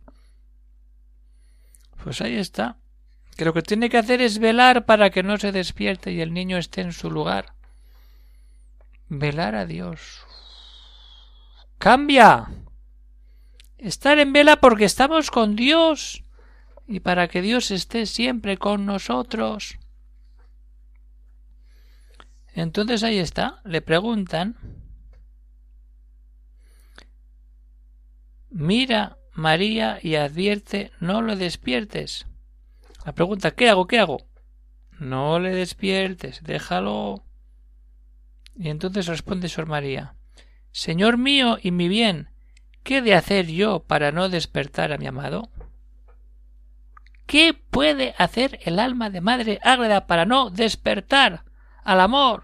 Pues 2.01 2.21
ahí 2.21 2.37
está 2.37 2.77
que 3.35 3.45
lo 3.45 3.53
que 3.53 3.61
tiene 3.61 3.89
que 3.89 3.97
hacer 3.97 4.21
es 4.21 4.39
velar 4.39 4.85
para 4.85 5.09
que 5.09 5.23
no 5.23 5.37
se 5.37 5.51
despierte 5.51 6.11
y 6.11 6.21
el 6.21 6.33
niño 6.33 6.57
esté 6.57 6.81
en 6.81 6.93
su 6.93 7.11
lugar. 7.11 7.53
Velar 9.09 9.55
a 9.55 9.65
Dios. 9.65 10.25
Cambia. 11.77 12.47
Estar 13.77 14.17
en 14.19 14.31
vela 14.31 14.55
porque 14.61 14.85
estamos 14.85 15.29
con 15.29 15.55
Dios 15.55 16.23
y 16.87 17.01
para 17.01 17.27
que 17.27 17.41
Dios 17.41 17.71
esté 17.71 18.05
siempre 18.05 18.57
con 18.57 18.85
nosotros. 18.85 19.77
Entonces 22.53 23.03
ahí 23.03 23.17
está, 23.17 23.59
le 23.65 23.81
preguntan, 23.81 24.55
mira 28.49 29.17
María 29.33 29.99
y 30.01 30.15
advierte, 30.15 30.93
no 31.01 31.21
lo 31.21 31.35
despiertes. 31.35 32.25
La 33.05 33.13
pregunta, 33.13 33.51
¿qué 33.51 33.69
hago? 33.69 33.85
¿Qué 33.85 33.99
hago? 33.99 34.25
No 34.99 35.39
le 35.39 35.51
despiertes, 35.51 36.41
déjalo. 36.43 37.23
Y 38.55 38.69
entonces 38.69 39.05
responde 39.05 39.47
Sor 39.47 39.67
María, 39.67 40.15
Señor 40.71 41.17
mío 41.17 41.57
y 41.61 41.71
mi 41.71 41.87
bien, 41.87 42.29
¿qué 42.83 42.97
he 42.97 43.01
de 43.01 43.13
hacer 43.13 43.47
yo 43.47 43.81
para 43.81 44.11
no 44.11 44.27
despertar 44.29 44.91
a 44.91 44.97
mi 44.97 45.05
amado? 45.05 45.49
¿Qué 47.27 47.53
puede 47.53 48.15
hacer 48.17 48.59
el 48.63 48.79
alma 48.79 49.09
de 49.09 49.21
Madre 49.21 49.59
Ágreda 49.63 50.07
para 50.07 50.25
no 50.25 50.49
despertar 50.49 51.43
al 51.83 51.99
amor? 51.99 52.43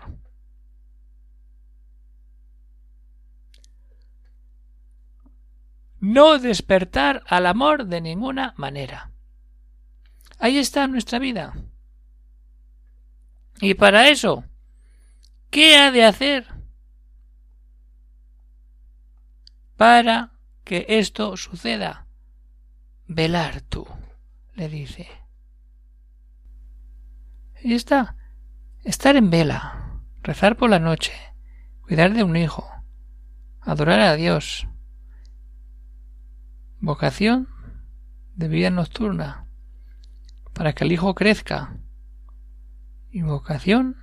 No 5.99 6.39
despertar 6.39 7.23
al 7.27 7.45
amor 7.45 7.85
de 7.85 8.01
ninguna 8.01 8.53
manera. 8.57 9.10
Ahí 10.41 10.57
está 10.57 10.87
nuestra 10.87 11.19
vida. 11.19 11.53
Y 13.61 13.75
para 13.75 14.09
eso, 14.09 14.43
¿qué 15.51 15.77
ha 15.77 15.91
de 15.91 16.03
hacer 16.03 16.47
para 19.77 20.31
que 20.63 20.87
esto 20.89 21.37
suceda? 21.37 22.07
Velar 23.05 23.61
tú, 23.61 23.85
le 24.55 24.67
dice. 24.67 25.07
Y 27.63 27.75
está. 27.75 28.15
Estar 28.83 29.15
en 29.15 29.29
vela, 29.29 30.01
rezar 30.23 30.57
por 30.57 30.71
la 30.71 30.79
noche, 30.79 31.13
cuidar 31.83 32.15
de 32.15 32.23
un 32.23 32.35
hijo, 32.35 32.67
adorar 33.59 33.99
a 33.99 34.15
Dios, 34.15 34.67
vocación 36.79 37.47
de 38.33 38.47
vida 38.47 38.71
nocturna, 38.71 39.45
para 40.61 40.73
que 40.73 40.83
el 40.83 40.91
Hijo 40.91 41.15
crezca, 41.15 41.75
y 43.09 43.23
vocación 43.23 43.97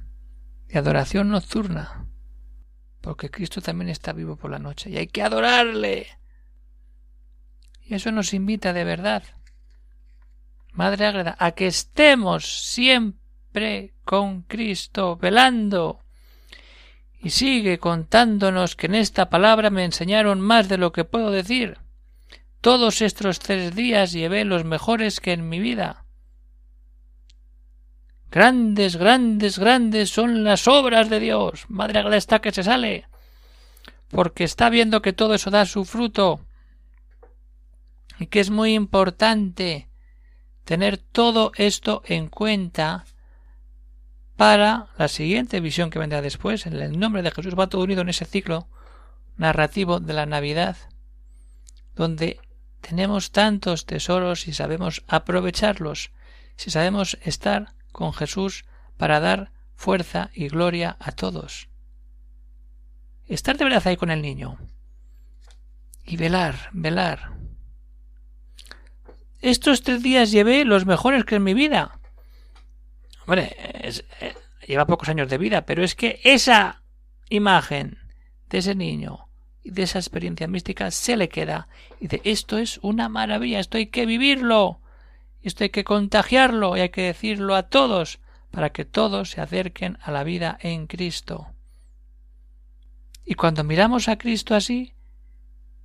de 0.66 0.80
adoración 0.80 1.28
nocturna, 1.28 2.08
porque 3.00 3.30
Cristo 3.30 3.60
también 3.60 3.88
está 3.88 4.12
vivo 4.12 4.34
por 4.34 4.50
la 4.50 4.58
noche 4.58 4.90
y 4.90 4.96
hay 4.96 5.06
que 5.06 5.22
adorarle. 5.22 6.08
Y 7.84 7.94
eso 7.94 8.10
nos 8.10 8.34
invita 8.34 8.72
de 8.72 8.82
verdad, 8.82 9.22
Madre 10.72 11.06
Ágreda, 11.06 11.36
a 11.38 11.52
que 11.52 11.68
estemos 11.68 12.44
siempre 12.44 13.94
con 14.04 14.42
Cristo, 14.42 15.16
velando. 15.16 16.00
Y 17.20 17.30
sigue 17.30 17.78
contándonos 17.78 18.74
que 18.74 18.86
en 18.86 18.96
esta 18.96 19.30
palabra 19.30 19.70
me 19.70 19.84
enseñaron 19.84 20.40
más 20.40 20.68
de 20.68 20.78
lo 20.78 20.90
que 20.90 21.04
puedo 21.04 21.30
decir. 21.30 21.78
Todos 22.60 23.00
estos 23.00 23.38
tres 23.38 23.76
días 23.76 24.10
llevé 24.10 24.44
los 24.44 24.64
mejores 24.64 25.20
que 25.20 25.30
en 25.34 25.48
mi 25.48 25.60
vida. 25.60 26.04
Grandes, 28.30 28.96
grandes, 28.96 29.58
grandes 29.58 30.10
son 30.10 30.44
las 30.44 30.68
obras 30.68 31.08
de 31.08 31.20
Dios. 31.20 31.64
Madre 31.68 32.00
Ágreda 32.00 32.16
está 32.16 32.40
que 32.40 32.52
se 32.52 32.62
sale. 32.62 33.06
Porque 34.10 34.44
está 34.44 34.68
viendo 34.68 35.02
que 35.02 35.12
todo 35.12 35.34
eso 35.34 35.50
da 35.50 35.64
su 35.64 35.84
fruto. 35.84 36.40
Y 38.18 38.26
que 38.26 38.40
es 38.40 38.50
muy 38.50 38.74
importante 38.74 39.88
tener 40.64 40.98
todo 40.98 41.52
esto 41.56 42.02
en 42.04 42.28
cuenta 42.28 43.06
para 44.36 44.88
la 44.98 45.08
siguiente 45.08 45.60
visión 45.60 45.90
que 45.90 45.98
vendrá 45.98 46.20
después. 46.20 46.66
En 46.66 46.74
el 46.74 46.98
nombre 46.98 47.22
de 47.22 47.30
Jesús 47.30 47.58
va 47.58 47.68
todo 47.68 47.82
unido 47.82 48.02
en 48.02 48.10
ese 48.10 48.26
ciclo 48.26 48.68
narrativo 49.38 50.00
de 50.00 50.12
la 50.12 50.26
Navidad, 50.26 50.76
donde 51.94 52.40
tenemos 52.80 53.30
tantos 53.30 53.86
tesoros 53.86 54.46
y 54.46 54.52
sabemos 54.52 55.04
aprovecharlos, 55.08 56.10
si 56.56 56.70
sabemos 56.70 57.18
estar 57.22 57.74
con 57.92 58.12
Jesús 58.12 58.64
para 58.96 59.20
dar 59.20 59.52
fuerza 59.74 60.30
y 60.34 60.48
gloria 60.48 60.96
a 61.00 61.12
todos. 61.12 61.68
Estar 63.26 63.56
de 63.56 63.64
verdad 63.64 63.86
ahí 63.86 63.96
con 63.96 64.10
el 64.10 64.22
niño. 64.22 64.58
Y 66.04 66.16
velar, 66.16 66.70
velar, 66.72 67.38
estos 69.40 69.82
tres 69.82 70.02
días 70.02 70.30
llevé 70.30 70.64
los 70.64 70.84
mejores 70.84 71.24
que 71.24 71.36
en 71.36 71.44
mi 71.44 71.54
vida. 71.54 72.00
Hombre, 73.24 73.54
eh, 73.58 74.34
lleva 74.66 74.86
pocos 74.86 75.08
años 75.08 75.28
de 75.28 75.38
vida, 75.38 75.64
pero 75.64 75.84
es 75.84 75.94
que 75.94 76.20
esa 76.24 76.82
imagen 77.28 77.98
de 78.48 78.58
ese 78.58 78.74
niño 78.74 79.28
y 79.62 79.70
de 79.70 79.82
esa 79.82 79.98
experiencia 79.98 80.48
mística 80.48 80.90
se 80.90 81.16
le 81.16 81.28
queda 81.28 81.68
y 82.00 82.08
de 82.08 82.20
esto 82.24 82.58
es 82.58 82.78
una 82.82 83.08
maravilla, 83.08 83.60
esto 83.60 83.76
hay 83.76 83.88
que 83.88 84.06
vivirlo, 84.06 84.80
esto 85.48 85.64
hay 85.64 85.70
que 85.70 85.84
contagiarlo 85.84 86.76
y 86.76 86.80
hay 86.80 86.88
que 86.90 87.02
decirlo 87.02 87.56
a 87.56 87.64
todos 87.64 88.20
para 88.50 88.70
que 88.70 88.84
todos 88.84 89.30
se 89.30 89.40
acerquen 89.40 89.98
a 90.02 90.10
la 90.10 90.24
vida 90.24 90.58
en 90.60 90.86
Cristo. 90.86 91.48
Y 93.24 93.34
cuando 93.34 93.64
miramos 93.64 94.08
a 94.08 94.16
Cristo 94.16 94.54
así, 94.54 94.94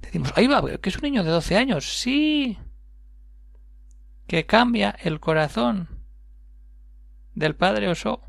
decimos, 0.01 0.31
ahí 0.35 0.47
va, 0.47 0.77
que 0.77 0.89
es 0.89 0.95
un 0.95 1.03
niño 1.03 1.23
de 1.23 1.31
doce 1.31 1.57
años, 1.57 1.99
sí, 1.99 2.57
que 4.27 4.45
cambia 4.45 4.95
el 5.03 5.19
corazón 5.19 5.89
del 7.35 7.55
padre 7.55 7.89
Oso. 7.89 8.21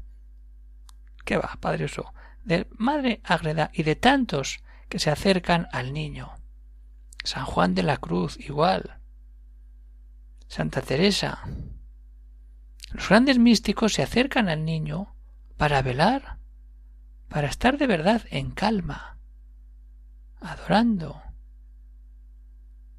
¿Qué 1.24 1.36
va, 1.36 1.56
padre 1.60 1.84
Oso? 1.84 2.12
De 2.44 2.66
madre 2.72 3.20
Agreda 3.24 3.70
y 3.72 3.84
de 3.84 3.96
tantos 3.96 4.58
que 4.88 4.98
se 4.98 5.10
acercan 5.10 5.68
al 5.72 5.92
niño. 5.92 6.32
San 7.22 7.44
Juan 7.46 7.74
de 7.74 7.82
la 7.82 7.96
Cruz, 7.96 8.38
igual. 8.38 8.98
Santa 10.54 10.82
Teresa. 10.82 11.42
Los 12.92 13.08
grandes 13.08 13.40
místicos 13.40 13.94
se 13.94 14.04
acercan 14.04 14.48
al 14.48 14.64
niño 14.64 15.12
para 15.56 15.82
velar, 15.82 16.38
para 17.28 17.48
estar 17.48 17.76
de 17.76 17.88
verdad 17.88 18.22
en 18.30 18.52
calma, 18.52 19.18
adorando. 20.40 21.20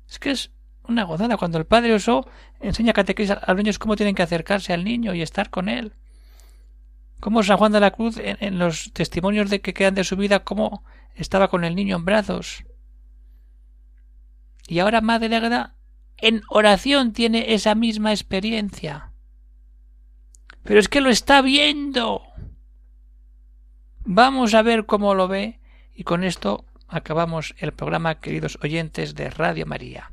Es 0.09 0.19
que 0.19 0.31
es 0.31 0.51
una 0.83 1.05
gozada 1.05 1.37
cuando 1.37 1.57
el 1.57 1.65
padre 1.65 1.93
Oso 1.93 2.27
enseña 2.59 2.91
catequesis 2.91 3.37
a 3.41 3.45
los 3.47 3.55
niños 3.55 3.79
cómo 3.79 3.95
tienen 3.95 4.15
que 4.15 4.23
acercarse 4.23 4.73
al 4.73 4.83
niño 4.83 5.13
y 5.13 5.21
estar 5.21 5.49
con 5.49 5.69
él. 5.69 5.93
Cómo 7.21 7.41
San 7.41 7.55
Juan 7.55 7.71
de 7.71 7.79
la 7.79 7.91
Cruz, 7.91 8.17
en, 8.17 8.59
los 8.59 8.91
testimonios 8.91 9.49
de 9.49 9.61
que 9.61 9.73
quedan 9.73 9.95
de 9.95 10.03
su 10.03 10.17
vida, 10.17 10.43
cómo 10.43 10.83
estaba 11.13 11.47
con 11.47 11.63
el 11.63 11.73
niño 11.73 11.95
en 11.95 12.03
brazos. 12.03 12.65
Y 14.67 14.79
ahora 14.79 14.99
Madre 14.99 15.33
Agueda 15.33 15.75
en 16.17 16.41
oración 16.49 17.13
tiene 17.13 17.53
esa 17.53 17.75
misma 17.75 18.11
experiencia. 18.11 19.11
Pero 20.63 20.79
es 20.79 20.89
que 20.89 21.01
lo 21.01 21.09
está 21.09 21.41
viendo. 21.41 22.23
Vamos 24.03 24.53
a 24.53 24.61
ver 24.61 24.85
cómo 24.85 25.15
lo 25.15 25.27
ve 25.27 25.59
y 25.93 26.03
con 26.03 26.23
esto 26.23 26.65
acabamos 26.87 27.55
el 27.57 27.71
programa, 27.71 28.19
queridos 28.19 28.57
oyentes 28.61 29.15
de 29.15 29.29
Radio 29.29 29.65
María. 29.65 30.11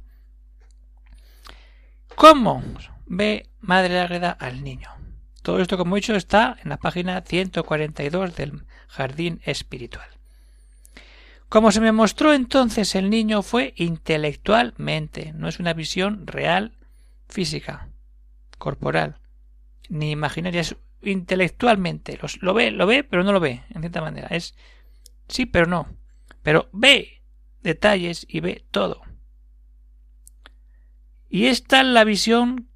¿Cómo 2.14 2.62
ve 3.06 3.48
Madre 3.60 4.00
Ágreda 4.00 4.30
al 4.30 4.62
niño? 4.62 4.88
Todo 5.42 5.60
esto, 5.60 5.76
como 5.76 5.96
he 5.96 6.00
dicho, 6.00 6.14
está 6.14 6.56
en 6.62 6.70
la 6.70 6.76
página 6.76 7.20
142 7.22 8.36
del 8.36 8.64
Jardín 8.88 9.40
Espiritual. 9.44 10.08
Como 11.52 11.70
se 11.70 11.82
me 11.82 11.92
mostró 11.92 12.32
entonces 12.32 12.94
el 12.94 13.10
niño 13.10 13.42
fue 13.42 13.74
intelectualmente, 13.76 15.34
no 15.34 15.48
es 15.48 15.60
una 15.60 15.74
visión 15.74 16.26
real, 16.26 16.72
física, 17.28 17.90
corporal, 18.56 19.18
ni 19.90 20.12
imaginaria, 20.12 20.62
es 20.62 20.76
intelectualmente. 21.02 22.18
lo 22.40 22.54
ve, 22.54 22.70
lo 22.70 22.86
ve, 22.86 23.04
pero 23.04 23.22
no 23.22 23.34
lo 23.34 23.40
ve, 23.40 23.64
en 23.68 23.82
cierta 23.82 24.00
manera. 24.00 24.28
Es 24.28 24.54
sí, 25.28 25.44
pero 25.44 25.66
no. 25.66 25.94
Pero 26.42 26.70
ve 26.72 27.20
detalles 27.62 28.24
y 28.30 28.40
ve 28.40 28.64
todo. 28.70 29.02
Y 31.28 31.48
esta 31.48 31.82
es 31.82 31.86
la 31.86 32.04
visión 32.04 32.70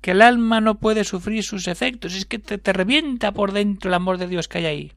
que 0.00 0.10
el 0.10 0.22
alma 0.22 0.60
no 0.60 0.80
puede 0.80 1.04
sufrir 1.04 1.44
sus 1.44 1.68
efectos, 1.68 2.16
es 2.16 2.26
que 2.26 2.40
te, 2.40 2.72
revienta 2.72 3.30
por 3.30 3.52
dentro 3.52 3.88
el 3.88 3.94
amor 3.94 4.18
de 4.18 4.26
Dios 4.26 4.48
que 4.48 4.58
hay 4.58 4.66
ahí. 4.66 4.92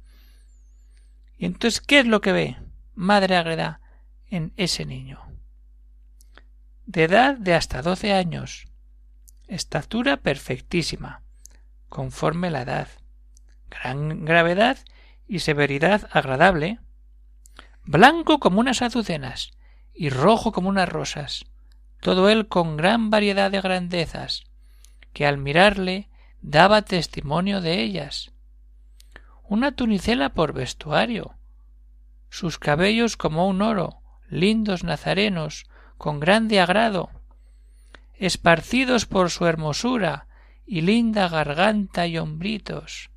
Y 1.37 1.45
entonces, 1.45 1.79
¿qué 1.79 1.99
es 1.99 2.07
lo 2.07 2.21
que 2.21 2.31
ve 2.31 2.57
Madre 3.01 3.35
Agreda 3.35 3.81
en 4.27 4.53
ese 4.57 4.85
niño? 4.85 5.19
De 6.85 7.05
edad 7.05 7.35
de 7.35 7.55
hasta 7.55 7.81
doce 7.81 8.13
años, 8.13 8.67
estatura 9.47 10.17
perfectísima, 10.17 11.23
conforme 11.89 12.51
la 12.51 12.61
edad, 12.61 12.89
gran 13.71 14.23
gravedad 14.23 14.77
y 15.27 15.39
severidad 15.39 16.09
agradable, 16.11 16.77
blanco 17.85 18.39
como 18.39 18.59
unas 18.59 18.83
azucenas 18.83 19.49
y 19.95 20.11
rojo 20.11 20.51
como 20.51 20.69
unas 20.69 20.87
rosas, 20.87 21.45
todo 22.01 22.29
él 22.29 22.47
con 22.47 22.77
gran 22.77 23.09
variedad 23.09 23.49
de 23.49 23.61
grandezas, 23.61 24.43
que 25.11 25.25
al 25.25 25.39
mirarle 25.39 26.07
daba 26.43 26.83
testimonio 26.83 27.61
de 27.61 27.81
ellas. 27.81 28.31
Una 29.41 29.71
tunicela 29.71 30.29
por 30.35 30.53
vestuario, 30.53 31.35
sus 32.31 32.57
cabellos 32.57 33.17
como 33.17 33.47
un 33.47 33.61
oro, 33.61 34.01
lindos 34.29 34.85
nazarenos, 34.85 35.65
con 35.97 36.21
grande 36.21 36.61
agrado, 36.61 37.11
esparcidos 38.15 39.05
por 39.05 39.29
su 39.29 39.45
hermosura 39.45 40.27
y 40.65 40.81
linda 40.81 41.27
garganta 41.27 42.07
y 42.07 42.17
hombritos. 42.17 43.11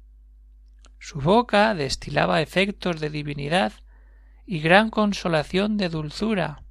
Su 0.98 1.20
boca 1.20 1.74
destilaba 1.74 2.42
efectos 2.42 3.00
de 3.00 3.08
divinidad 3.08 3.72
y 4.46 4.58
gran 4.58 4.90
consolación 4.90 5.76
de 5.76 5.88
dulzura, 5.88 6.64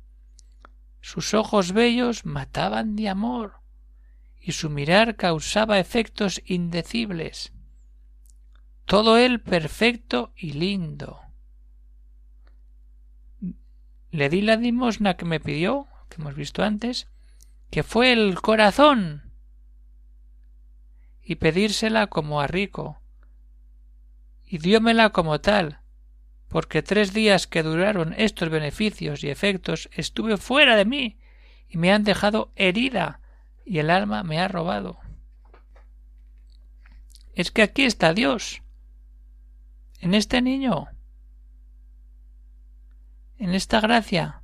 sus 1.00 1.34
ojos 1.34 1.72
bellos 1.72 2.26
mataban 2.26 2.98
de 2.98 3.08
amor, 3.08 3.62
y 4.40 4.52
su 4.52 4.70
mirar 4.70 5.16
causaba 5.16 5.80
efectos 5.80 6.42
indecibles. 6.46 7.54
Todo 8.86 9.18
él 9.18 9.40
perfecto 9.40 10.34
y 10.36 10.54
lindo. 10.54 11.23
Le 14.14 14.30
di 14.30 14.42
la 14.42 14.58
limosna 14.58 15.18
que 15.18 15.26
me 15.26 15.40
pidió, 15.40 15.88
que 16.08 16.22
hemos 16.22 16.36
visto 16.36 16.62
antes, 16.62 17.08
que 17.72 17.82
fue 17.82 18.12
el 18.12 18.40
corazón, 18.42 19.34
y 21.24 21.38
pedírsela 21.38 22.06
como 22.06 22.40
a 22.40 22.46
rico, 22.46 23.02
y 24.46 24.60
diómela 24.60 25.10
como 25.10 25.42
tal, 25.42 25.80
porque 26.48 26.84
tres 26.84 27.12
días 27.12 27.48
que 27.48 27.64
duraron 27.64 28.14
estos 28.16 28.50
beneficios 28.50 29.24
y 29.24 29.32
efectos 29.32 29.90
estuve 29.92 30.38
fuera 30.38 30.76
de 30.76 30.86
mí 30.86 31.18
y 31.68 31.80
me 31.80 31.92
han 31.92 32.04
dejado 32.04 32.52
herida 32.56 33.20
y 33.66 33.80
el 33.80 33.90
alma 33.90 34.22
me 34.22 34.40
ha 34.40 34.48
robado. 34.48 35.00
Es 37.34 37.50
que 37.50 37.64
aquí 37.64 37.86
está 37.86 38.14
Dios, 38.14 38.62
en 40.02 40.14
este 40.14 40.44
niño, 40.44 40.90
en 43.44 43.54
esta 43.54 43.82
gracia, 43.82 44.42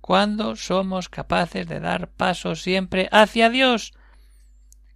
cuando 0.00 0.56
somos 0.56 1.10
capaces 1.10 1.68
de 1.68 1.78
dar 1.78 2.08
pasos 2.08 2.62
siempre 2.62 3.06
hacia 3.12 3.50
Dios 3.50 3.92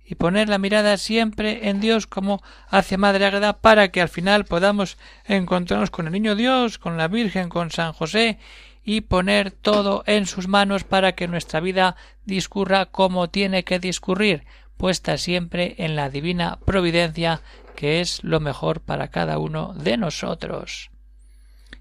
y 0.03 0.15
poner 0.15 0.49
la 0.49 0.57
mirada 0.57 0.97
siempre 0.97 1.69
en 1.69 1.79
Dios 1.79 2.07
como 2.07 2.43
hacia 2.69 2.97
Madre 2.97 3.27
Ágreda 3.27 3.61
para 3.61 3.89
que 3.89 4.01
al 4.01 4.09
final 4.09 4.47
podamos 4.47 4.97
encontrarnos 5.27 5.91
con 5.91 6.07
el 6.07 6.15
Niño 6.15 6.37
Dios, 6.37 6.79
con 6.79 6.97
la 6.97 7.07
Virgen, 7.07 7.51
con 7.51 7.71
San 7.71 7.93
José 7.93 8.39
y 8.83 9.03
poner 9.03 9.51
todo 9.51 10.05
en 10.07 10.25
sus 10.25 10.49
manos 10.49 10.85
para 10.85 11.13
que 11.13 11.29
nuestra 11.29 11.61
vida 11.61 11.97
discurra 12.25 12.87
como 12.87 13.29
tiene 13.29 13.63
que 13.63 13.79
discurrir, 13.79 14.47
puesta 14.79 15.19
siempre 15.19 15.75
en 15.77 15.97
la 15.97 16.09
divina 16.09 16.61
providencia 16.65 17.43
que 17.77 18.01
es 18.01 18.25
lo 18.25 18.41
mejor 18.41 18.81
para 18.81 19.09
cada 19.09 19.39
uno 19.39 19.75
de 19.75 19.99
nosotros. 19.99 20.91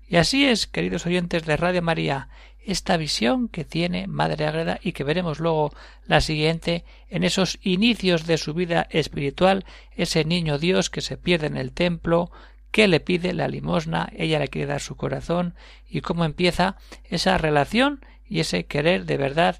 Y 0.07 0.15
así 0.15 0.45
es, 0.45 0.67
queridos 0.67 1.05
oyentes 1.05 1.45
de 1.45 1.57
Radio 1.57 1.81
María, 1.81 2.29
esta 2.65 2.95
visión 2.95 3.49
que 3.49 3.65
tiene 3.65 4.07
Madre 4.07 4.45
Agreda 4.45 4.79
y 4.81 4.93
que 4.93 5.03
veremos 5.03 5.39
luego 5.39 5.73
la 6.05 6.21
siguiente 6.21 6.85
en 7.09 7.25
esos 7.25 7.59
inicios 7.61 8.25
de 8.25 8.37
su 8.37 8.53
vida 8.53 8.87
espiritual, 8.89 9.65
ese 9.95 10.23
niño 10.23 10.59
Dios 10.59 10.89
que 10.89 11.01
se 11.01 11.17
pierde 11.17 11.47
en 11.47 11.57
el 11.57 11.73
templo, 11.73 12.31
que 12.71 12.87
le 12.87 13.01
pide 13.01 13.33
la 13.33 13.49
limosna, 13.49 14.09
ella 14.15 14.39
le 14.39 14.47
quiere 14.47 14.67
dar 14.67 14.81
su 14.81 14.95
corazón 14.95 15.55
y 15.89 16.01
cómo 16.01 16.23
empieza 16.23 16.77
esa 17.03 17.37
relación 17.37 18.05
y 18.25 18.39
ese 18.39 18.65
querer 18.65 19.05
de 19.05 19.17
verdad 19.17 19.57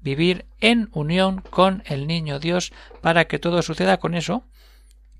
vivir 0.00 0.46
en 0.60 0.88
unión 0.92 1.42
con 1.42 1.82
el 1.86 2.06
niño 2.06 2.38
Dios 2.38 2.72
para 3.02 3.26
que 3.26 3.38
todo 3.38 3.60
suceda 3.60 3.98
con 3.98 4.14
eso. 4.14 4.44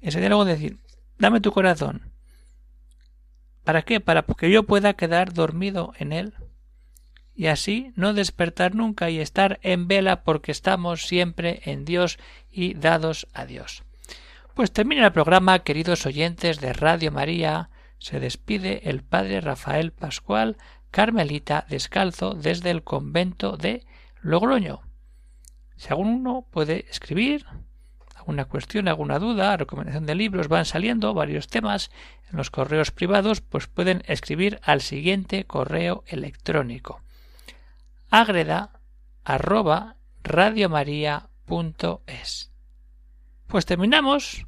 Ese 0.01 0.21
diálogo 0.21 0.47
de 0.47 0.53
decir, 0.53 0.79
dame 1.19 1.40
tu 1.40 1.53
corazón. 1.53 2.10
¿Para 3.64 3.83
qué? 3.83 4.01
Para 4.01 4.23
que 4.23 4.51
yo 4.51 4.64
pueda 4.64 4.94
quedar 4.94 5.33
dormido 5.33 5.92
en 5.99 6.12
él 6.12 6.35
y 7.40 7.46
así 7.46 7.92
no 7.96 8.12
despertar 8.12 8.75
nunca 8.75 9.09
y 9.09 9.18
estar 9.18 9.61
en 9.62 9.88
vela 9.88 10.25
porque 10.25 10.53
estamos 10.53 11.07
siempre 11.07 11.62
en 11.64 11.87
Dios 11.87 12.18
y 12.51 12.75
dados 12.75 13.29
a 13.33 13.46
Dios. 13.46 13.83
Pues 14.55 14.73
termina 14.73 15.07
el 15.07 15.12
programa, 15.12 15.61
queridos 15.61 16.05
oyentes 16.05 16.61
de 16.61 16.75
Radio 16.75 17.11
María. 17.12 17.70
Se 17.99 18.20
despide 18.20 18.90
el 18.90 19.03
padre 19.03 19.40
Rafael 19.40 19.90
Pascual, 19.90 20.59
carmelita 20.90 21.64
descalzo 21.68 22.35
desde 22.35 22.70
el 22.70 22.83
convento 22.83 23.57
de 23.57 23.87
Logroño. 24.20 24.83
Si 25.77 25.88
alguno 25.88 26.46
puede 26.51 26.85
escribir 26.90 27.46
alguna 28.21 28.45
cuestión, 28.45 28.89
alguna 28.89 29.19
duda, 29.19 29.57
recomendación 29.57 30.07
de 30.07 30.15
libros, 30.15 30.49
van 30.49 30.65
saliendo 30.65 31.13
varios 31.13 31.49
temas 31.49 31.91
en 32.31 32.39
los 32.39 32.51
correos 32.51 32.93
privados, 32.93 33.41
pues 33.41 33.67
pueden 33.67 34.03
escribir 34.07 34.61
al 34.63 34.81
siguiente 34.81 35.45
correo 35.45 36.05
electrónico 36.07 37.03
agreda 38.11 38.81
arroba 39.25 39.97
radiomaria.es. 40.23 42.53
Pues 43.47 43.65
terminamos. 43.67 44.47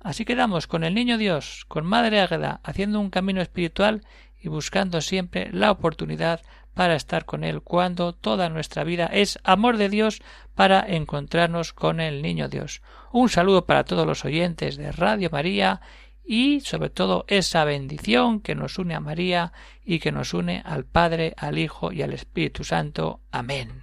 Así 0.00 0.24
quedamos 0.24 0.68
con 0.68 0.84
el 0.84 0.94
niño 0.94 1.18
Dios, 1.18 1.64
con 1.66 1.84
Madre 1.84 2.20
Águeda, 2.20 2.60
haciendo 2.62 3.00
un 3.00 3.10
camino 3.10 3.42
espiritual 3.42 4.06
y 4.40 4.46
buscando 4.48 5.00
siempre 5.00 5.50
la 5.52 5.72
oportunidad 5.72 6.40
para 6.78 6.94
estar 6.94 7.24
con 7.24 7.42
Él 7.42 7.60
cuando 7.60 8.12
toda 8.12 8.48
nuestra 8.48 8.84
vida 8.84 9.06
es 9.06 9.40
amor 9.42 9.78
de 9.78 9.88
Dios 9.88 10.22
para 10.54 10.78
encontrarnos 10.86 11.72
con 11.72 11.98
el 11.98 12.22
Niño 12.22 12.48
Dios. 12.48 12.82
Un 13.10 13.28
saludo 13.28 13.66
para 13.66 13.82
todos 13.82 14.06
los 14.06 14.24
oyentes 14.24 14.76
de 14.76 14.92
Radio 14.92 15.28
María 15.32 15.80
y 16.24 16.60
sobre 16.60 16.88
todo 16.90 17.24
esa 17.26 17.64
bendición 17.64 18.38
que 18.38 18.54
nos 18.54 18.78
une 18.78 18.94
a 18.94 19.00
María 19.00 19.52
y 19.84 19.98
que 19.98 20.12
nos 20.12 20.32
une 20.34 20.62
al 20.64 20.84
Padre, 20.84 21.34
al 21.36 21.58
Hijo 21.58 21.90
y 21.90 22.02
al 22.02 22.12
Espíritu 22.12 22.62
Santo. 22.62 23.22
Amén. 23.32 23.82